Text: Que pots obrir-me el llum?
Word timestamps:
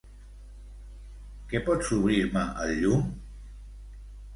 Que 1.53 1.63
pots 1.69 1.95
obrir-me 2.01 2.49
el 2.67 2.77
llum? 2.83 3.09